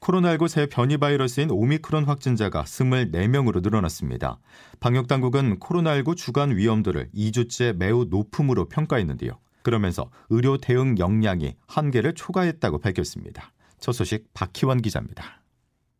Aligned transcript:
코로나19 0.00 0.48
새 0.48 0.66
변이 0.66 0.96
바이러스인 0.96 1.50
오미크론 1.50 2.04
확진자가 2.04 2.64
24명으로 2.64 3.62
늘어났습니다. 3.62 4.38
방역당국은 4.80 5.58
코로나19 5.58 6.16
주간 6.16 6.56
위험도를 6.56 7.10
2주째 7.14 7.74
매우 7.74 8.04
높음으로 8.04 8.66
평가했는데요. 8.68 9.32
그러면서 9.62 10.10
의료 10.30 10.56
대응 10.56 10.96
역량이 10.98 11.54
한계를 11.66 12.14
초과했다고 12.14 12.78
밝혔습니다. 12.78 13.52
첫 13.78 13.92
소식 13.92 14.32
박희원 14.32 14.80
기자입니다. 14.80 15.42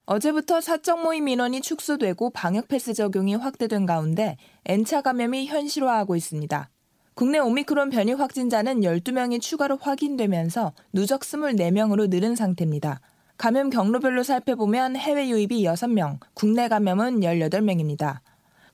어제부터 0.07 0.61
사적 0.61 1.03
모임 1.03 1.29
인원이 1.29 1.61
축소되고 1.61 2.31
방역 2.31 2.69
패스 2.69 2.95
적용이 2.95 3.35
확대된 3.35 3.87
가운데 3.87 4.39
N차 4.65 5.03
감염이 5.03 5.47
현실화하고 5.47 6.17
있습니다. 6.17 6.71
국내 7.15 7.39
오미크론 7.39 7.91
변이 7.91 8.15
확진자는 8.15 8.81
12명이 8.81 9.43
추가로 9.43 9.77
확인되면서 9.77 10.73
누적 10.93 11.21
24명으로 11.21 12.09
늘은 12.09 12.35
상태입니다. 12.35 13.01
감염 13.41 13.71
경로별로 13.71 14.23
살펴보면 14.23 14.97
해외 14.97 15.31
유입이 15.31 15.65
6명, 15.65 16.19
국내 16.35 16.69
감염은 16.69 17.21
18명입니다. 17.21 18.19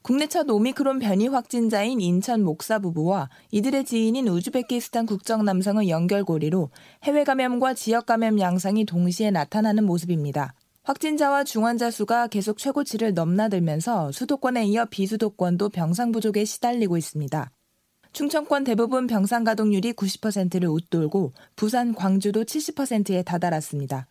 국내 0.02 0.26
첫 0.26 0.50
오미크론 0.50 0.98
변이 0.98 1.28
확진자인 1.28 2.00
인천 2.00 2.42
목사 2.42 2.80
부부와 2.80 3.30
이들의 3.52 3.84
지인인 3.84 4.26
우즈베키스탄 4.26 5.06
국적 5.06 5.44
남성의 5.44 5.88
연결고리로 5.88 6.70
해외 7.04 7.22
감염과 7.22 7.74
지역 7.74 8.06
감염 8.06 8.40
양상이 8.40 8.84
동시에 8.84 9.30
나타나는 9.30 9.84
모습입니다. 9.84 10.54
확진자와 10.82 11.44
중환자 11.44 11.92
수가 11.92 12.26
계속 12.26 12.58
최고치를 12.58 13.14
넘나들면서 13.14 14.10
수도권에 14.10 14.64
이어 14.64 14.86
비수도권도 14.86 15.68
병상 15.68 16.10
부족에 16.10 16.44
시달리고 16.44 16.96
있습니다. 16.96 17.52
충청권 18.12 18.64
대부분 18.64 19.06
병상 19.06 19.44
가동률이 19.44 19.92
90%를 19.92 20.68
웃돌고 20.68 21.34
부산, 21.54 21.94
광주도 21.94 22.42
70%에 22.42 23.22
다다랐습니다. 23.22 24.08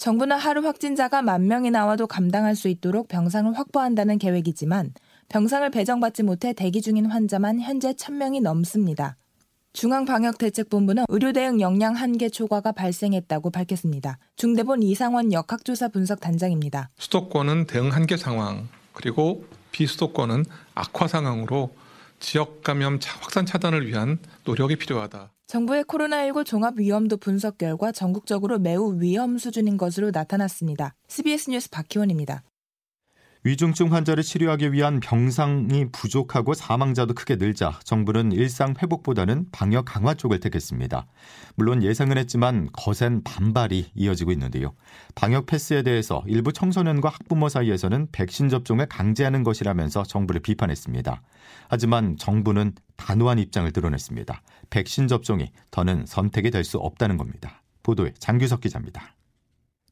정부는 0.00 0.38
하루 0.38 0.64
확진자가 0.66 1.20
만 1.20 1.46
명이 1.46 1.70
나와도 1.70 2.06
감당할 2.06 2.56
수 2.56 2.68
있도록 2.68 3.06
병상을 3.08 3.52
확보한다는 3.52 4.16
계획이지만 4.16 4.94
병상을 5.28 5.68
배정받지 5.70 6.22
못해 6.22 6.54
대기 6.54 6.80
중인 6.80 7.04
환자만 7.04 7.60
현재 7.60 7.92
1000명이 7.92 8.40
넘습니다. 8.40 9.18
중앙방역대책본부는 9.74 11.04
의료대응 11.06 11.60
역량 11.60 11.96
한계 11.96 12.30
초과가 12.30 12.72
발생했다고 12.72 13.50
밝혔습니다. 13.50 14.16
중대본 14.36 14.82
이상원 14.82 15.34
역학조사 15.34 15.88
분석 15.88 16.20
단장입니다. 16.20 16.88
수도권은 16.96 17.66
대응 17.66 17.92
한계 17.92 18.16
상황, 18.16 18.68
그리고 18.94 19.44
비수도권은 19.70 20.46
악화 20.74 21.08
상황으로 21.08 21.74
지역 22.20 22.62
감염 22.62 22.98
확산 23.20 23.44
차단을 23.44 23.86
위한 23.86 24.18
노력이 24.44 24.76
필요하다. 24.76 25.30
정부의 25.50 25.82
코로나19 25.82 26.46
종합 26.46 26.78
위험도 26.78 27.16
분석 27.16 27.58
결과 27.58 27.90
전국적으로 27.90 28.60
매우 28.60 29.00
위험 29.00 29.36
수준인 29.36 29.76
것으로 29.76 30.12
나타났습니다. 30.12 30.94
CBS 31.08 31.50
뉴스 31.50 31.68
박희원입니다. 31.70 32.44
위중증 33.42 33.92
환자를 33.94 34.22
치료하기 34.22 34.72
위한 34.72 35.00
병상이 35.00 35.86
부족하고 35.92 36.52
사망자도 36.52 37.14
크게 37.14 37.36
늘자 37.36 37.80
정부는 37.84 38.32
일상 38.32 38.74
회복보다는 38.80 39.46
방역 39.50 39.86
강화 39.86 40.12
쪽을 40.12 40.40
택했습니다. 40.40 41.06
물론 41.54 41.82
예상은 41.82 42.18
했지만 42.18 42.68
거센 42.72 43.22
반발이 43.24 43.92
이어지고 43.94 44.32
있는데요. 44.32 44.74
방역 45.14 45.46
패스에 45.46 45.82
대해서 45.82 46.22
일부 46.26 46.52
청소년과 46.52 47.08
학부모 47.08 47.48
사이에서는 47.48 48.08
백신 48.12 48.50
접종을 48.50 48.86
강제하는 48.86 49.42
것이라면서 49.42 50.02
정부를 50.02 50.42
비판했습니다. 50.42 51.22
하지만 51.68 52.18
정부는 52.18 52.74
단호한 52.96 53.38
입장을 53.38 53.70
드러냈습니다. 53.72 54.42
백신 54.68 55.08
접종이 55.08 55.50
더는 55.70 56.04
선택이 56.06 56.50
될 56.50 56.60
수 56.60 56.76
없다는 56.76 57.16
겁니다. 57.16 57.62
보도에 57.82 58.12
장규석 58.18 58.60
기자입니다. 58.60 59.14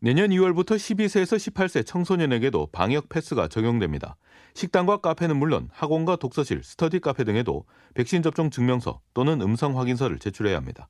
내년 0.01 0.31
2월부터 0.31 0.77
12세에서 0.77 1.53
18세 1.53 1.85
청소년에게도 1.85 2.69
방역 2.71 3.09
패스가 3.09 3.49
적용됩니다. 3.49 4.17
식당과 4.55 4.99
카페는 4.99 5.37
물론 5.37 5.69
학원과 5.73 6.17
독서실, 6.17 6.63
스터디 6.63 7.01
카페 7.01 7.25
등에도 7.25 7.65
백신 7.95 8.23
접종 8.23 8.51
증명서 8.51 9.01
또는 9.13 9.41
음성 9.41 9.77
확인서를 9.77 10.21
제출해야 10.21 10.57
합니다. 10.57 10.89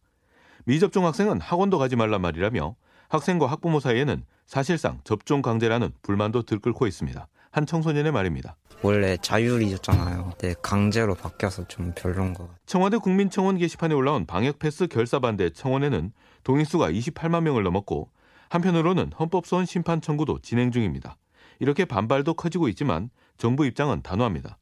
미접종 0.66 1.06
학생은 1.06 1.40
학원도 1.40 1.78
가지 1.78 1.96
말란 1.96 2.20
말이라며 2.20 2.76
학생과 3.08 3.46
학부모 3.46 3.80
사이에는 3.80 4.24
사실상 4.44 5.00
접종 5.04 5.40
강제라는 5.40 5.92
불만도 6.02 6.42
들끓고 6.42 6.86
있습니다. 6.86 7.28
한 7.50 7.64
청소년의 7.64 8.12
말입니다. 8.12 8.56
원래 8.82 9.16
자율이었잖아요. 9.16 10.32
네, 10.38 10.54
강제로 10.62 11.14
바뀌어서 11.14 11.66
좀 11.66 11.92
별론 11.96 12.34
것 12.34 12.44
같아요. 12.44 12.58
청와대 12.66 12.98
국민청원 12.98 13.56
게시판에 13.56 13.94
올라온 13.94 14.26
방역 14.26 14.58
패스 14.58 14.86
결사 14.86 15.18
반대 15.18 15.48
청원에는 15.48 16.12
동의수가 16.44 16.90
28만 16.90 17.42
명을 17.44 17.62
넘었고 17.62 18.10
한편으로는 18.50 19.12
헌법소원 19.18 19.66
심판 19.66 20.00
청구도 20.00 20.40
진행 20.40 20.70
중입니다. 20.70 21.16
이렇게 21.58 21.84
반발도 21.84 22.34
커지고 22.34 22.68
있지만 22.68 23.10
정부 23.36 23.66
입장은 23.66 24.02
단호합니다. 24.02 24.58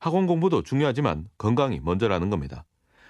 학원 0.00 0.26
공부도 0.26 0.62
중요하지만 0.62 1.26
건강이 1.38 1.80
먼저라는 1.82 2.30
겁니다. 2.30 2.64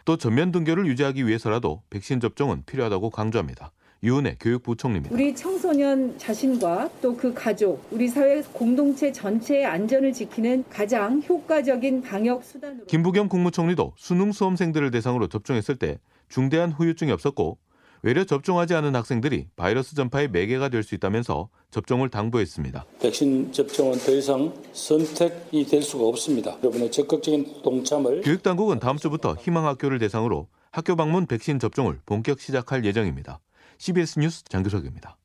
또 0.05 0.17
전면 0.17 0.53
등교를 0.53 0.87
유지하기 0.87 1.27
위해서라도 1.27 1.83
백신 1.91 2.21
접종은 2.21 2.63
필요하다고 2.65 3.11
강조합니다. 3.11 3.73
유은혜 4.03 4.37
교육부총리입니다. 4.39 5.13
우리 5.13 5.35
청소년 5.35 6.17
자신과 6.19 6.89
또 7.03 7.17
그 7.17 7.35
가족, 7.35 7.85
우리 7.91 8.07
사회 8.07 8.41
공동체 8.53 9.11
전체의 9.11 9.67
안전을 9.67 10.13
지키는 10.13 10.65
가장 10.71 11.21
효과적인 11.29 12.03
방역 12.03 12.45
수단으로 12.45 12.85
김부겸 12.87 13.29
국무총리도 13.29 13.95
수능 13.97 14.31
수험생들을 14.31 14.93
대상으로 14.93 15.27
접종했을 15.27 15.77
때 15.77 15.99
중대한 16.29 16.71
후유증이 16.71 17.11
없었고 17.11 17.59
외려 18.03 18.25
접종하지 18.25 18.75
않은 18.75 18.95
학생들이 18.95 19.49
바이러스 19.57 19.95
전파의 19.95 20.29
매개가 20.29 20.69
될 20.71 20.83
수 20.83 20.95
있다면서 20.95 21.49
접종을 21.71 22.09
당부했습니다. 22.09 22.87
백신 23.01 23.53
접종은 23.53 23.99
더 23.99 24.13
이상 24.13 24.55
선택이 24.73 25.67
될 25.67 25.83
수가 25.83 26.05
없습니다. 26.07 26.57
여러분의 26.63 26.91
적극적인 26.91 27.63
동참을 27.63 28.23
교육당국은 28.23 28.79
다음 28.79 28.97
주부터 28.97 29.35
희망학교를 29.35 29.99
대상으로 29.99 30.49
학교 30.71 30.97
방문 30.97 31.27
백신 31.27 31.59
접종을 31.59 32.01
본격 32.07 32.41
시작할 32.41 32.85
예정입니다. 32.85 33.41
CBS 33.79 34.19
뉴스 34.21 34.45
장규석입니다. 34.45 35.17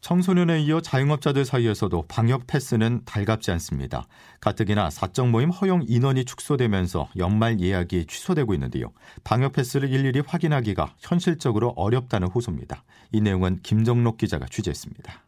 청소년에 0.00 0.60
이어 0.60 0.80
자영업자들 0.80 1.44
사이에서도 1.44 2.04
방역 2.08 2.46
패스는 2.46 3.02
달갑지 3.04 3.50
않습니다. 3.52 4.06
가뜩이나 4.40 4.90
사적 4.90 5.28
모임 5.28 5.50
허용 5.50 5.82
인원이 5.86 6.24
축소되면서 6.24 7.08
연말 7.16 7.60
예약이 7.60 8.06
취소되고 8.06 8.54
있는데요. 8.54 8.92
방역 9.24 9.54
패스를 9.54 9.90
일일이 9.92 10.20
확인하기가 10.20 10.94
현실적으로 11.00 11.70
어렵다는 11.76 12.28
호소입니다. 12.28 12.84
이 13.12 13.20
내용은 13.20 13.60
김정록 13.62 14.18
기자가 14.18 14.46
취재했습니다. 14.46 15.24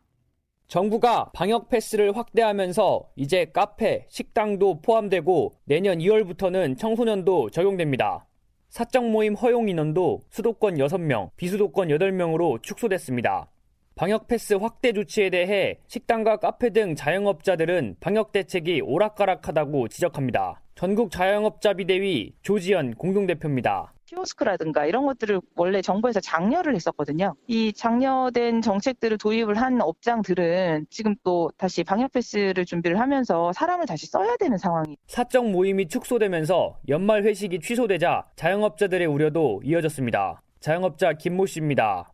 정부가 0.68 1.32
방역 1.34 1.68
패스를 1.68 2.16
확대하면서 2.16 3.08
이제 3.16 3.46
카페, 3.52 4.06
식당도 4.08 4.82
포함되고 4.82 5.52
내년 5.64 5.98
2월부터는 5.98 6.78
청소년도 6.78 7.50
적용됩니다. 7.50 8.28
사적 8.68 9.10
모임 9.10 9.34
허용 9.34 9.68
인원도 9.68 10.20
수도권 10.30 10.76
6명, 10.76 11.30
비수도권 11.36 11.88
8명으로 11.88 12.62
축소됐습니다. 12.62 13.50
방역 14.00 14.28
패스 14.28 14.54
확대 14.54 14.94
조치에 14.94 15.28
대해 15.28 15.78
식당과 15.86 16.38
카페 16.38 16.70
등 16.70 16.94
자영업자들은 16.94 17.96
방역 18.00 18.32
대책이 18.32 18.80
오락가락하다고 18.80 19.88
지적합니다. 19.88 20.62
전국 20.74 21.10
자영업자 21.10 21.74
비대위 21.74 22.32
조지연 22.40 22.94
공동대표입니다. 22.94 23.92
키오스크라든가 24.06 24.86
이런 24.86 25.04
것들을 25.04 25.42
원래 25.54 25.82
정부에서 25.82 26.18
장려를 26.20 26.74
했었거든요. 26.76 27.34
이 27.46 27.74
장려된 27.74 28.62
정책들을 28.62 29.18
도입을 29.18 29.58
한 29.58 29.82
업장들은 29.82 30.86
지금 30.88 31.14
또 31.22 31.50
다시 31.58 31.84
방역 31.84 32.12
패스를 32.12 32.64
준비를 32.64 32.98
하면서 32.98 33.52
사람을 33.52 33.84
다시 33.84 34.06
써야 34.06 34.34
되는 34.38 34.56
상황이. 34.56 34.96
사적 35.08 35.50
모임이 35.50 35.88
축소되면서 35.88 36.78
연말 36.88 37.22
회식이 37.24 37.60
취소되자 37.60 38.24
자영업자들의 38.36 39.06
우려도 39.06 39.60
이어졌습니다. 39.62 40.40
자영업자 40.60 41.12
김모 41.12 41.44
씨입니다. 41.44 42.09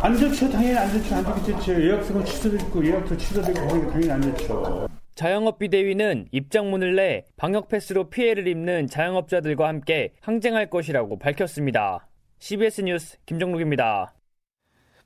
안 0.00 0.16
좋죠. 0.16 0.50
당연히 0.50 0.76
안 0.76 0.90
좋죠. 0.90 1.14
안 1.14 1.24
좋겠죠. 1.24 1.82
예약서가 1.82 2.24
취소됐고 2.24 2.86
예약도 2.86 3.16
취소되고 3.16 3.90
당연히 3.90 4.10
안 4.10 4.22
좋죠. 4.22 4.88
자영업 5.14 5.58
비대위는 5.58 6.28
입장문을 6.32 6.96
내 6.96 7.24
방역 7.36 7.68
패스로 7.68 8.08
피해를 8.08 8.48
입는 8.48 8.86
자영업자들과 8.86 9.68
함께 9.68 10.14
항쟁할 10.20 10.70
것이라고 10.70 11.18
밝혔습니다. 11.18 12.08
CBS 12.38 12.80
뉴스 12.82 13.18
김정록입니다. 13.26 14.14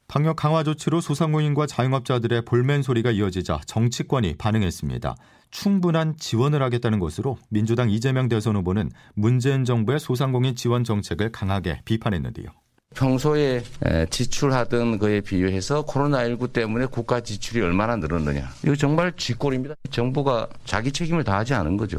방역 0.09 0.37
강화 0.37 0.63
조치로 0.63 1.01
소상공인과 1.01 1.67
자영업자들의 1.67 2.45
볼멘 2.45 2.83
소리가 2.83 3.11
이어지자 3.11 3.63
정치권이 3.67 4.37
반응했습니다. 4.39 5.17
충분한 5.51 6.17
지원을 6.17 6.63
하겠다는 6.63 7.01
것으로 7.01 7.37
민주당 7.51 7.91
이재명 7.91 8.29
대선 8.29 8.55
후보는 8.57 8.91
문재인 9.15 9.65
정부의 9.65 9.99
소상공인 9.99 10.55
지원 10.55 10.85
정책을 10.85 11.33
강하게 11.33 11.81
비판했는데요. 11.85 12.49
평소에 12.97 13.63
지출하던 14.11 14.99
거에 14.99 15.21
비유해서 15.21 15.85
코로나19 15.85 16.53
때문에 16.53 16.87
국가 16.87 17.21
지출이 17.21 17.61
얼마나 17.61 17.97
늘었느냐. 17.97 18.49
이거 18.65 18.75
정말 18.75 19.13
쥐꼴입니다. 19.17 19.75
정부가 19.91 20.49
자기 20.65 20.91
책임을 20.91 21.23
다하지 21.23 21.55
않은 21.55 21.77
거죠. 21.77 21.99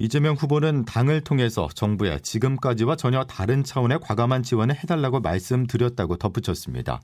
이재명 0.00 0.36
후보는 0.36 0.84
당을 0.84 1.22
통해서 1.22 1.68
정부에 1.74 2.20
지금까지와 2.20 2.94
전혀 2.94 3.24
다른 3.24 3.64
차원의 3.64 3.98
과감한 4.00 4.44
지원을 4.44 4.76
해달라고 4.76 5.18
말씀드렸다고 5.18 6.18
덧붙였습니다. 6.18 7.00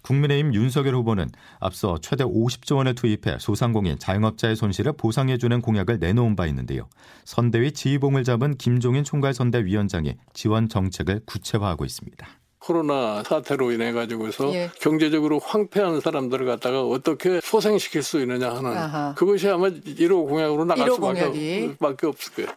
국민의힘 0.00 0.54
윤석열 0.54 0.94
후보는 0.94 1.28
앞서 1.60 1.98
최대 2.00 2.24
50조 2.24 2.76
원을 2.76 2.94
투입해 2.94 3.36
소상공인 3.38 3.98
자영업자의 3.98 4.56
손실을 4.56 4.94
보상해주는 4.94 5.60
공약을 5.60 5.98
내놓은 5.98 6.36
바 6.36 6.46
있는데요. 6.46 6.88
선대위 7.26 7.72
지휘봉을 7.72 8.24
잡은 8.24 8.56
김종인 8.56 9.04
총괄선대위원장이 9.04 10.14
지원 10.32 10.70
정책을 10.70 11.20
구체화하고 11.26 11.84
있습니다. 11.84 12.26
코로나 12.58 13.22
사태로 13.22 13.72
인해 13.72 13.92
가지고서 13.92 14.52
예. 14.54 14.70
경제적으로 14.80 15.38
황폐한 15.38 16.00
사람들을 16.00 16.46
갖다가 16.46 16.82
어떻게 16.82 17.40
소생시킬 17.40 18.02
수 18.02 18.20
있느냐 18.20 18.50
하는 18.50 18.76
아하. 18.76 19.14
그것이 19.14 19.48
아마 19.48 19.68
1호 19.68 20.28
공약으로 20.28 20.64
나갈 20.64 20.88
1호 20.88 20.94
수밖에, 20.94 21.68
수밖에 21.72 22.06
없을 22.06 22.34
거예요. 22.34 22.50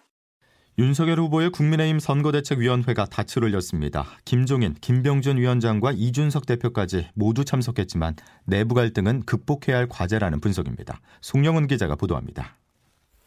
윤석열 0.79 1.19
후보의 1.19 1.51
국민의힘 1.51 1.99
선거대책위원회가 1.99 3.05
닻을 3.05 3.43
올렸습니다. 3.43 4.05
김종인, 4.25 4.73
김병준 4.81 5.37
위원장과 5.37 5.91
이준석 5.91 6.45
대표까지 6.45 7.09
모두 7.13 7.45
참석했지만 7.45 8.15
내부 8.45 8.73
갈등은 8.73 9.23
극복해야 9.25 9.77
할 9.77 9.87
과제라는 9.87 10.39
분석입니다. 10.39 11.01
송영은 11.21 11.67
기자가 11.67 11.95
보도합니다. 11.95 12.57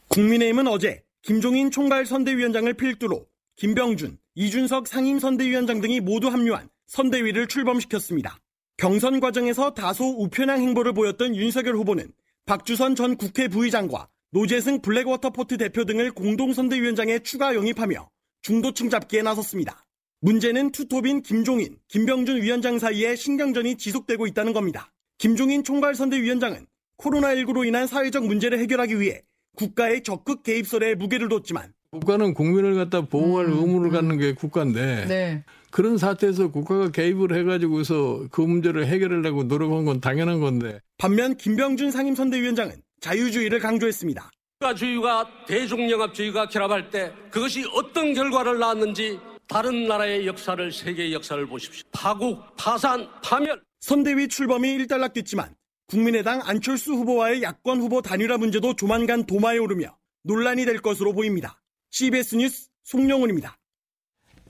국민의힘은 0.09 0.67
어제 0.67 1.03
김종인 1.23 1.71
총괄 1.71 2.07
선대위원장을 2.07 2.73
필두로 2.75 3.27
김병준, 3.57 4.19
이준석 4.35 4.89
상임선대위원장 4.89 5.81
등이 5.81 6.01
모두 6.01 6.29
합류한 6.29 6.69
선대위를 6.87 7.47
출범시켰습니다. 7.47 8.39
경선 8.77 9.21
과정에서 9.21 9.75
다소 9.75 10.05
우편향 10.05 10.61
행보를 10.61 10.93
보였던 10.93 11.37
윤석열 11.37 11.77
후보는 11.77 12.11
박주선 12.47 12.97
전 12.97 13.17
국회 13.17 13.47
부의장과 13.47 14.09
노재승 14.33 14.83
블랙워터포트 14.83 15.57
대표 15.57 15.85
등을 15.85 16.11
공동선대위원장에 16.13 17.21
추가 17.21 17.55
영입하며 17.55 18.11
중도층 18.43 18.91
잡기에 18.91 19.23
나섰습니다. 19.23 19.87
문제는 20.21 20.73
투톱인 20.73 21.23
김종인, 21.23 21.79
김병준 21.89 22.43
위원장 22.43 22.79
사이에 22.79 23.15
신경전이 23.15 23.77
지속되고 23.77 24.27
있다는 24.27 24.53
겁니다. 24.53 24.93
김종인 25.19 25.63
총괄선대위원장은 25.63 26.67
코로나19로 26.97 27.67
인한 27.67 27.87
사회적 27.87 28.27
문제를 28.27 28.59
해결하기 28.59 28.99
위해 28.99 29.23
국가의 29.57 30.03
적극 30.03 30.43
개입설에 30.43 30.97
무게를 30.97 31.29
뒀지만 31.29 31.74
국가는 31.95 32.35
국민을 32.35 32.75
갖다 32.75 33.03
보호할 33.03 33.47
음, 33.47 33.53
의무를 33.53 33.91
음. 33.91 33.93
갖는 33.93 34.19
게 34.19 34.35
국가인데 34.35 35.07
네. 35.07 35.45
그런 35.71 35.97
사태에서 35.97 36.51
국가가 36.51 36.91
개입을 36.91 37.37
해가지고서 37.37 38.27
그 38.33 38.41
문제를 38.41 38.87
해결하려고 38.87 39.45
노력한 39.45 39.85
건 39.85 40.01
당연한 40.01 40.41
건데 40.41 40.81
반면 40.99 41.37
김병준 41.37 41.93
상임선대위원장은 41.93 42.75
자유주의를 43.01 43.61
강조했습니다. 43.61 44.29
국가주의와 44.59 45.27
대중영합주의가 45.47 46.49
결합할 46.49 46.91
때 46.91 47.13
그것이 47.31 47.65
어떤 47.73 48.13
결과를 48.13 48.59
낳았는지 48.59 49.21
다른 49.47 49.87
나라의 49.87 50.27
역사를 50.27 50.73
세계의 50.73 51.13
역사를 51.13 51.47
보십시오. 51.47 51.85
파국, 51.93 52.41
파산, 52.57 53.07
파멸. 53.23 53.61
선대위 53.81 54.29
출범이 54.29 54.73
일단락됐지만 54.73 55.55
국민의당 55.87 56.41
안철수 56.45 56.93
후보와의 56.95 57.43
야권 57.43 57.81
후보 57.81 58.01
단일화 58.01 58.39
문제도 58.39 58.75
조만간 58.75 59.25
도마에 59.25 59.59
오르며 59.59 59.97
논란이 60.25 60.65
될 60.65 60.79
것으로 60.81 61.13
보입니다. 61.13 61.61
CBS 61.97 62.35
뉴스 62.35 62.71
송영훈입니다. 62.83 63.57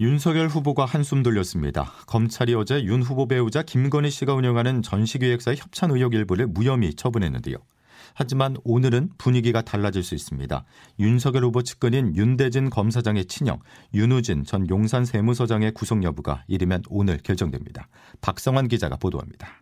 윤석열 0.01 0.49
후보가 0.49 0.87
한숨 0.87 1.23
돌렸습니다. 1.23 1.93
검찰이 2.07 2.55
어제 2.55 2.83
윤 2.85 3.03
후보 3.03 3.29
배우자 3.29 3.63
김건희 3.63 4.09
씨가 4.09 4.33
운영하는 4.33 4.81
전시기획사의 4.81 5.59
협찬 5.59 5.91
의혹 5.91 6.15
일부를 6.15 6.47
무혐의 6.47 6.95
처분했는데요. 6.95 7.59
하지만 8.15 8.57
오늘은 8.65 9.11
분위기가 9.19 9.61
달라질 9.61 10.03
수 10.03 10.15
있습니다. 10.15 10.65
윤석열 11.01 11.45
후보 11.45 11.63
측근인 11.63 12.17
윤대진 12.17 12.71
검사장의 12.71 13.27
친형 13.27 13.61
윤우진 13.93 14.45
전 14.45 14.67
용산 14.71 15.05
세무서장의 15.05 15.73
구속 15.73 16.03
여부가 16.03 16.45
이르면 16.49 16.85
오늘 16.89 17.19
결정됩니다. 17.19 17.89
박성환 18.23 18.69
기자가 18.69 18.97
보도합니다. 18.97 19.61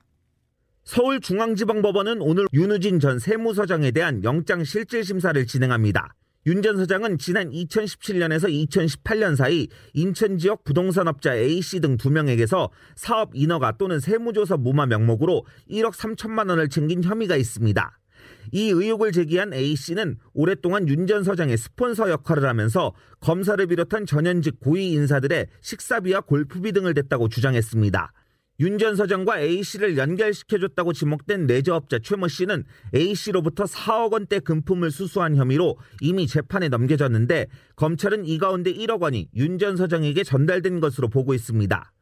서울중앙지방법원은 0.85 2.21
오늘 2.21 2.47
윤우진 2.53 3.01
전 3.01 3.19
세무서장에 3.19 3.91
대한 3.91 4.23
영장 4.23 4.63
실질 4.63 5.05
심사를 5.05 5.45
진행합니다. 5.49 6.15
윤전 6.45 6.77
서장은 6.77 7.19
지난 7.19 7.51
2017년에서 7.51 8.49
2018년 8.69 9.37
사이 9.37 9.69
인천 9.95 10.39
지역 10.39 10.65
부동산업자 10.65 11.37
A씨 11.37 11.79
등 11.81 11.97
두 11.97 12.11
명에게서 12.11 12.71
사업 12.97 13.31
인허가 13.35 13.77
또는 13.79 14.01
세무조사 14.01 14.57
무마 14.57 14.87
명목으로 14.87 15.45
1억 15.71 15.93
3천만 15.93 16.49
원을 16.49 16.69
챙긴 16.69 17.05
혐의가 17.05 17.37
있습니다. 17.37 17.99
이 18.51 18.71
의혹을 18.71 19.13
제기한 19.13 19.53
A씨는 19.53 20.17
오랫동안 20.33 20.89
윤 20.89 21.07
전 21.07 21.23
서장의 21.23 21.57
스폰서 21.59 22.11
역할을 22.11 22.49
하면서 22.49 22.93
검사를 23.21 23.65
비롯한 23.65 24.07
전현직 24.07 24.59
고위 24.59 24.93
인사들의 24.93 25.47
식사비와 25.61 26.23
골프비 26.23 26.73
등을 26.73 26.95
댔다고 26.95 27.29
주장했습니다. 27.29 28.13
윤 28.61 28.79
전 28.79 28.95
서장과 28.97 29.41
A씨를 29.41 29.97
연결시켜줬다고 29.97 30.93
지목된 30.93 31.47
레저업자 31.47 31.99
최모 31.99 32.29
씨는 32.29 32.65
A씨로부터 32.95 33.65
4억 33.65 34.13
원대 34.13 34.41
금품을 34.41 34.91
수수한 34.91 35.37
혐의로 35.37 35.79
이미 36.01 36.27
재판에 36.27 36.69
넘겨졌는데 36.69 37.47
검찰은 37.77 38.25
이 38.27 38.39
가운데 38.39 38.73
1억 38.73 39.01
원이 39.01 39.31
윤 39.37 39.59
전 39.59 39.77
서장에게 39.77 40.23
전달된 40.25 40.81
것으로 40.81 41.09
보고 41.09 41.35
있습니다. 41.35 41.93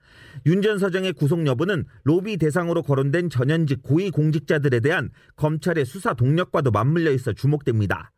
윤 0.46 0.62
전 0.62 0.78
서장의 0.78 1.12
구속 1.14 1.46
여부는 1.46 1.84
로비 2.04 2.36
대상으로 2.36 2.82
거론된 2.82 3.30
전현직 3.30 3.82
고위 3.82 4.10
공직자들에 4.10 4.80
대한 4.80 5.10
검찰의 5.36 5.84
수사 5.84 6.14
동력과도 6.14 6.70
맞물려 6.70 7.10
있어 7.12 7.32
주목됩니다. 7.32 8.12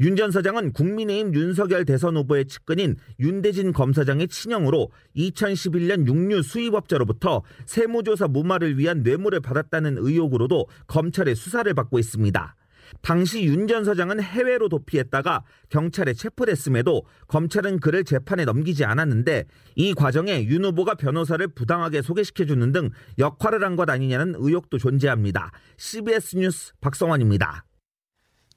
윤전 0.00 0.30
사장은 0.30 0.72
국민의힘 0.72 1.34
윤석열 1.34 1.84
대선 1.84 2.16
후보의 2.16 2.46
측근인 2.46 2.96
윤대진 3.18 3.72
검사장의 3.72 4.28
친형으로 4.28 4.90
2011년 5.14 6.06
육류 6.06 6.42
수입업자로부터 6.42 7.42
세무조사 7.66 8.26
무마를 8.28 8.78
위한 8.78 9.02
뇌물을 9.02 9.40
받았다는 9.40 9.98
의혹으로도 9.98 10.66
검찰의 10.86 11.34
수사를 11.36 11.72
받고 11.74 11.98
있습니다. 11.98 12.56
당시 13.02 13.44
윤전 13.44 13.84
사장은 13.84 14.20
해외로 14.20 14.68
도피했다가 14.68 15.44
경찰에 15.68 16.12
체포됐음에도 16.14 17.04
검찰은 17.28 17.78
그를 17.78 18.02
재판에 18.02 18.44
넘기지 18.44 18.84
않았는데 18.84 19.44
이 19.76 19.94
과정에 19.94 20.44
윤 20.46 20.64
후보가 20.64 20.94
변호사를 20.94 21.46
부당하게 21.48 22.02
소개시켜주는 22.02 22.72
등 22.72 22.90
역할을 23.18 23.62
한 23.62 23.76
것 23.76 23.88
아니냐는 23.88 24.34
의혹도 24.38 24.78
존재합니다. 24.78 25.52
CBS 25.76 26.36
뉴스 26.36 26.72
박성환입니다. 26.80 27.64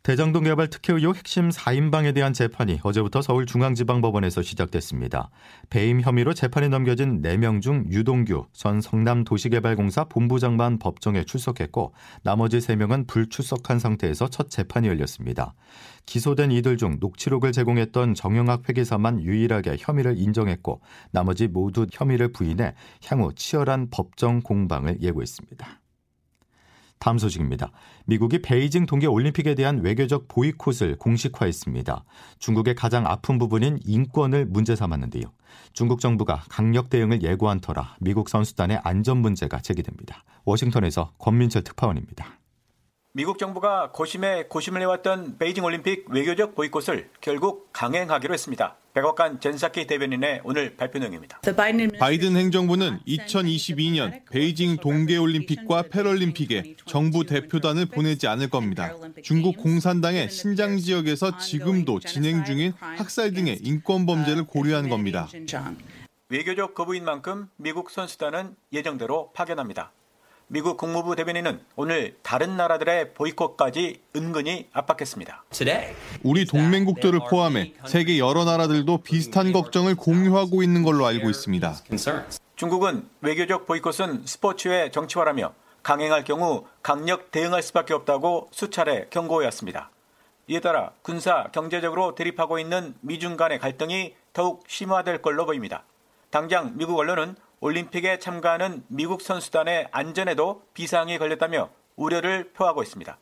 대장동 0.04 0.44
개발 0.44 0.68
특혜 0.68 0.92
의혹 0.92 1.16
핵심 1.16 1.48
4인방에 1.48 2.14
대한 2.14 2.34
재판이 2.34 2.82
어제부터 2.84 3.22
서울중앙지방법원에서 3.22 4.42
시작됐습니다. 4.42 5.30
배임 5.70 6.02
혐의로 6.02 6.34
재판에 6.34 6.68
넘겨진 6.68 7.22
4명 7.22 7.62
중 7.62 7.86
유동규 7.90 8.48
전 8.52 8.82
성남도시개발공사 8.82 10.04
본부장만 10.04 10.80
법정에 10.80 11.24
출석했고 11.24 11.94
나머지 12.22 12.58
3명은 12.58 13.08
불출석한 13.08 13.80
상태에서 13.80 14.28
첫 14.28 14.50
재판이 14.50 14.90
열렸습니다. 14.90 15.56
기소된 16.06 16.52
이들 16.52 16.76
중 16.76 16.98
녹취록을 17.00 17.54
제공했던 17.54 18.14
정영학 18.14 18.68
회계사만 18.68 19.22
유일하게 19.22 19.78
혐의를 19.80 20.18
인정했고 20.18 20.82
나머지 21.12 21.48
모두 21.48 21.88
혐의를 21.90 22.34
부인해 22.34 22.74
향후 23.06 23.34
치열한 23.34 23.88
법정 23.90 24.42
공방을 24.42 25.02
예고했습니다. 25.02 25.83
다음 27.04 27.18
소식입니다. 27.18 27.70
미국이 28.06 28.42
베이징 28.42 28.86
동계 28.86 29.08
올림픽에 29.08 29.56
대한 29.56 29.82
외교적 29.84 30.30
보이콧을 30.30 30.96
공식화했습니다. 31.00 32.06
중국의 32.40 32.76
가장 32.76 33.06
아픈 33.06 33.38
부분인 33.38 33.78
인권을 33.84 34.46
문제 34.46 34.74
삼았는데요. 34.74 35.24
중국 35.74 36.00
정부가 36.00 36.46
강력 36.48 36.90
대응을 36.90 37.22
예고한 37.22 37.60
터라 37.60 37.98
미국 38.00 38.30
선수단의 38.30 38.80
안전 38.86 39.18
문제가 39.18 39.60
제기됩니다. 39.60 40.24
워싱턴에서 40.46 41.12
권민철 41.18 41.66
특파원입니다. 41.66 42.40
미국 43.16 43.38
정부가 43.38 43.92
고심에 43.92 44.46
고심을 44.46 44.82
해왔던 44.82 45.38
베이징 45.38 45.64
올림픽 45.64 46.10
외교적 46.10 46.56
보이콧을 46.56 47.12
결국 47.22 47.70
강행하기로 47.72 48.34
했습니다. 48.34 48.76
백악관 48.96 49.40
젠사키 49.40 49.86
대변인의 49.86 50.42
오늘 50.44 50.76
발표 50.76 50.98
내용입니다. 50.98 51.40
바이든 52.00 52.36
행정부는 52.36 53.02
2022년 53.06 54.28
베이징 54.32 54.78
동계올림픽과 54.78 55.84
패럴림픽에 55.92 56.76
정부 56.88 57.24
대표단을 57.24 57.86
보내지 57.86 58.26
않을 58.26 58.50
겁니다. 58.50 58.96
중국 59.22 59.58
공산당의 59.58 60.32
신장 60.32 60.80
지역에서 60.80 61.38
지금도 61.38 62.00
진행 62.00 62.44
중인 62.44 62.74
학살 62.80 63.34
등의 63.34 63.60
인권 63.62 64.08
범죄를 64.08 64.46
고려한 64.46 64.90
겁니다. 64.90 65.28
외교적 66.30 66.74
거부인 66.74 67.06
만큼 67.06 67.48
미국 67.58 67.92
선수단은 67.92 68.56
예정대로 68.72 69.32
파견합니다. 69.36 69.92
미국 70.54 70.78
국무부 70.78 71.16
대변인은 71.16 71.62
오늘 71.76 72.16
다른 72.22 72.56
나라들의 72.56 73.16
보이콧까지 73.16 74.02
은근히 74.16 74.70
압박했습니다. 74.72 75.46
우리 76.22 76.46
동맹국들을 76.46 77.22
포함해 77.28 77.74
세계 77.88 78.20
여러 78.20 78.46
나라들도 78.46 79.00
비슷한 79.00 79.52
걱정을 79.52 79.96
공유하고 79.96 80.62
있는 80.62 80.84
걸로 80.84 81.08
알고 81.08 81.32
있습니다. 81.32 81.74
중국은 82.56 83.10
외교적 83.22 83.66
보이콧은 83.66 84.28
스포츠의 84.28 84.92
정치화라며 84.92 85.56
강행할 85.82 86.24
경우 86.24 86.68
강력 86.84 87.32
대응할 87.32 87.64
수밖에 87.64 87.96
없다고 87.96 88.50
수차례 88.52 89.08
경고해왔습니다. 89.10 89.90
이에 90.50 90.60
따라 90.60 90.92
군사, 91.02 91.48
경제적으로 91.52 92.14
대립하고 92.14 92.60
있는 92.60 92.94
미중 93.02 93.38
간의 93.38 93.58
갈등이 93.58 94.14
더욱 94.34 94.64
심화될 94.68 95.24
걸로 95.24 95.48
보입니다. 95.48 95.84
당장 96.30 96.74
미국 96.78 97.00
언론은 97.00 97.38
올림픽에 97.64 98.20
참가하는 98.20 98.84
미국 98.90 99.22
선수단의 99.22 99.88
안전에도 99.94 100.64
비상이 100.74 101.18
걸렸다며 101.18 101.70
우려를 101.96 102.52
표하고 102.52 102.84
있습니다. 102.84 103.18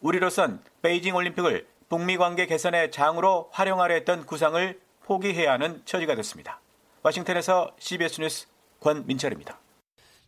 우리로선 0.00 0.60
베이징 0.80 1.14
올림픽을 1.14 1.66
북미 1.90 2.16
관계 2.16 2.46
개선의 2.46 2.90
장으로 2.90 3.50
활용하려 3.52 3.92
했던 3.92 4.24
구상을 4.24 4.80
포기해야 5.04 5.52
하는 5.52 5.82
처지가 5.84 6.14
됐습니다. 6.14 6.62
워싱턴에서 7.02 7.72
CBS 7.78 8.22
뉴스 8.22 8.46
권민철입니다. 8.80 9.60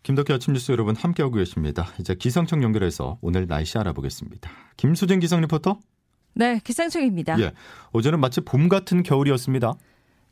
김덕기 0.02 0.34
아침 0.34 0.52
뉴스 0.52 0.70
여러분 0.70 0.94
함께하고 0.94 1.36
계십니다. 1.36 1.86
이제 1.98 2.14
기상청 2.14 2.62
연결해서 2.62 3.16
오늘 3.22 3.46
날씨 3.46 3.78
알아보겠습니다. 3.78 4.50
김수진 4.76 5.18
기상 5.18 5.40
리포터. 5.40 5.80
네, 6.34 6.60
기상청입니다. 6.62 7.40
예, 7.40 7.54
어제는 7.92 8.20
마치 8.20 8.42
봄 8.42 8.68
같은 8.68 9.02
겨울이었습니다. 9.02 9.76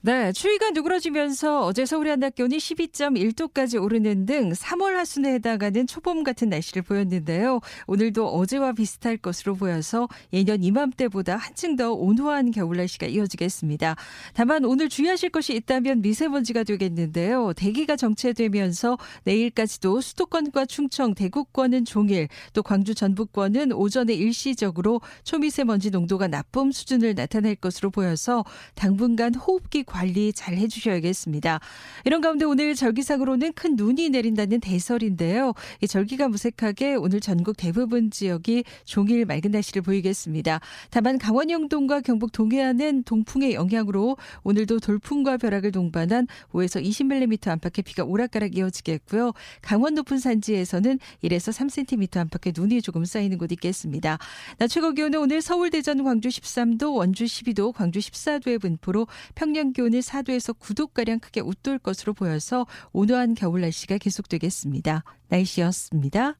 네, 0.06 0.32
추위가 0.32 0.68
누그러지면서 0.68 1.64
어제 1.64 1.86
서울의 1.86 2.10
한낮 2.10 2.34
기온이 2.34 2.58
12.1도까지 2.58 3.82
오르는 3.82 4.26
등 4.26 4.50
3월 4.52 4.96
하순에 4.96 5.32
해당하는 5.32 5.86
초봄 5.86 6.24
같은 6.24 6.50
날씨를 6.50 6.82
보였는데요. 6.82 7.60
오늘도 7.86 8.28
어제와 8.28 8.74
비슷할 8.74 9.16
것으로 9.16 9.54
보여서 9.54 10.06
예년 10.34 10.62
이맘때보다 10.62 11.36
한층 11.36 11.76
더 11.76 11.94
온화한 11.94 12.50
겨울 12.50 12.76
날씨가 12.76 13.06
이어지겠습니다. 13.06 13.96
다만 14.34 14.66
오늘 14.66 14.90
주의하실 14.90 15.30
것이 15.30 15.54
있다면 15.54 16.02
미세먼지가 16.02 16.64
되겠는데요. 16.64 17.54
대기가 17.54 17.96
정체되면서 17.96 18.98
내일까지도 19.24 20.02
수도권과 20.02 20.66
충청, 20.66 21.14
대구권은 21.14 21.86
종일, 21.86 22.28
또 22.52 22.62
광주 22.62 22.94
전북권은 22.94 23.72
오전에 23.72 24.12
일시적으로 24.12 25.00
초미세먼지 25.22 25.90
농도가 25.90 26.28
나쁨 26.28 26.72
수준을 26.72 27.14
나타낼 27.14 27.54
것으로 27.54 27.88
보여서 27.88 28.44
당분간 28.74 29.34
호흡기 29.34 29.82
관리 29.94 30.32
잘 30.32 30.56
해주셔야겠습니다. 30.56 31.60
이런 32.04 32.20
가운데 32.20 32.44
오늘 32.44 32.74
절기상으로는 32.74 33.52
큰 33.52 33.76
눈이 33.76 34.10
내린다는 34.10 34.58
대설인데요. 34.58 35.52
이 35.80 35.86
절기가 35.86 36.26
무색하게 36.26 36.96
오늘 36.96 37.20
전국 37.20 37.56
대부분 37.56 38.10
지역이 38.10 38.64
종일 38.84 39.24
맑은 39.24 39.52
날씨를 39.52 39.82
보이겠습니다. 39.82 40.58
다만 40.90 41.16
강원 41.16 41.48
영동과 41.48 42.00
경북 42.00 42.32
동해안은 42.32 43.04
동풍의 43.04 43.54
영향으로 43.54 44.16
오늘도 44.42 44.80
돌풍과 44.80 45.36
벼락을 45.36 45.70
동반한 45.70 46.26
5에서 46.52 46.84
20mm 46.84 47.46
안팎의 47.46 47.84
비가 47.84 48.02
오락가락 48.02 48.56
이어지겠고요. 48.56 49.32
강원 49.62 49.94
높은 49.94 50.18
산지에서는 50.18 50.98
1에서 51.22 51.52
3cm 51.52 52.16
안팎의 52.16 52.52
눈이 52.56 52.82
조금 52.82 53.04
쌓이는 53.04 53.38
곳 53.38 53.52
있겠습니다. 53.52 54.18
낮 54.58 54.66
최고 54.66 54.90
기온은 54.90 55.20
오늘 55.20 55.40
서울, 55.40 55.70
대전, 55.70 56.02
광주 56.02 56.30
13도, 56.30 56.96
원주 56.96 57.26
12도, 57.26 57.72
광주 57.72 58.00
14도의 58.00 58.60
분포로 58.60 59.06
평년 59.36 59.72
기온 59.72 59.83
기온이 59.84 60.00
4도에서 60.00 60.58
9도가량 60.58 61.20
크게 61.20 61.40
웃돌 61.40 61.78
것으로 61.78 62.14
보여서 62.14 62.66
온화한 62.92 63.34
겨울 63.34 63.60
날씨가 63.60 63.98
계속되겠습니다. 63.98 65.04
날씨였습니다. 65.28 66.38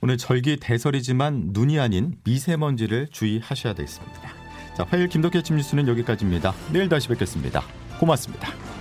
오늘 0.00 0.18
절기 0.18 0.56
대설이지만 0.56 1.50
눈이 1.52 1.78
아닌 1.78 2.16
미세먼지를 2.24 3.08
주의하셔야 3.12 3.74
되겠습니다. 3.74 4.20
자, 4.76 4.84
화요일 4.88 5.08
김덕기 5.08 5.38
아침 5.38 5.56
뉴스는 5.56 5.86
여기까지입니다. 5.86 6.52
내일 6.72 6.88
다시 6.88 7.06
뵙겠습니다. 7.08 7.62
고맙습니다. 8.00 8.75